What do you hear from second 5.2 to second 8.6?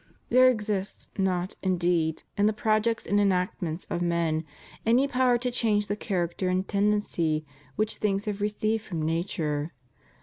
to change the character and tendency which things have